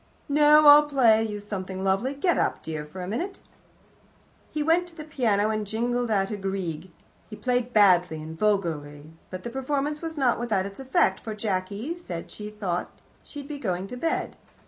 [0.27, 2.15] "No; I'll play you something lovely.
[2.15, 3.37] Get up, dear, for a minute."
[4.49, 6.89] He went to the piano and jingled out a little Grieg.
[7.29, 11.95] He played badly and vulgarly, but the performance was not without its effect, for Jacky
[11.95, 12.89] said she thought
[13.23, 14.37] she'd be going to bed.